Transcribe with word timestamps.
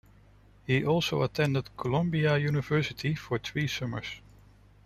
He 0.65 0.83
also 0.83 1.21
attended 1.21 1.77
Columbia 1.77 2.35
University 2.35 3.13
for 3.13 3.37
three 3.37 3.67
summers. 3.67 4.19